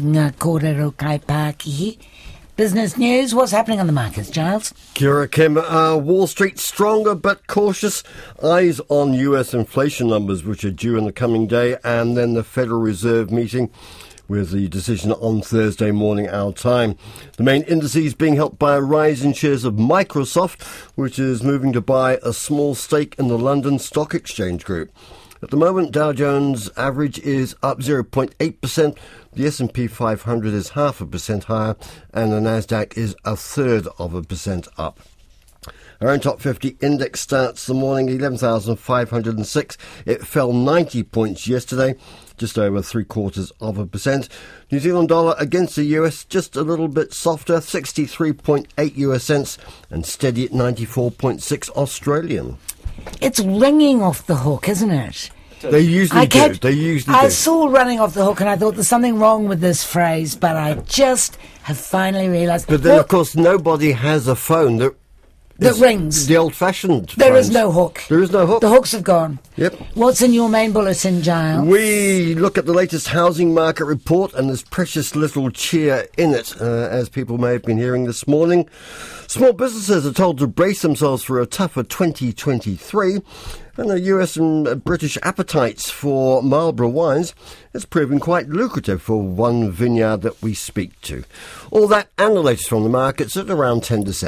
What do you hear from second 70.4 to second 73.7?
main bulletin, Giles? We look at the latest housing